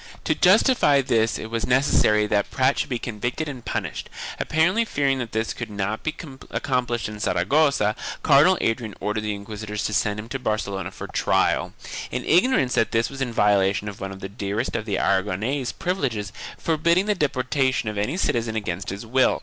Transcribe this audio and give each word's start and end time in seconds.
To 0.23 0.33
justify 0.33 1.01
this 1.03 1.37
it 1.37 1.51
was 1.51 1.67
necessary 1.67 2.25
that 2.25 2.49
Prat 2.49 2.79
should 2.79 2.89
be 2.89 2.97
convicted 2.97 3.47
and 3.47 3.63
punished. 3.63 4.09
Apparently 4.39 4.83
fearing 4.83 5.19
that 5.19 5.31
this 5.31 5.53
could 5.53 5.69
not 5.69 6.01
be 6.01 6.11
accom 6.13 6.87
plished 6.87 7.07
in 7.07 7.19
Saragossa, 7.19 7.95
Cardinal 8.23 8.57
Adrian 8.61 8.95
ordered 8.99 9.21
the 9.21 9.35
inquisitors 9.35 9.83
to 9.83 9.93
send 9.93 10.17
him 10.19 10.27
to 10.29 10.39
Barcelona 10.39 10.89
for 10.89 11.05
trial, 11.05 11.73
in 12.09 12.25
ignorance 12.25 12.73
that 12.73 12.89
this 12.89 13.11
was 13.11 13.21
in 13.21 13.31
violation 13.31 13.87
of 13.87 14.01
one 14.01 14.11
of 14.11 14.21
the 14.21 14.27
dearest 14.29 14.75
of 14.75 14.85
the 14.85 14.95
Aragonese 14.97 15.71
privileges 15.71 16.33
for 16.57 16.77
bidding 16.77 17.05
the 17.05 17.13
deportation 17.13 17.87
of 17.87 17.99
any 17.99 18.17
citizen 18.17 18.55
against 18.55 18.89
his 18.89 19.05
will. 19.05 19.39